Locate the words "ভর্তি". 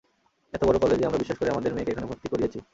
2.09-2.27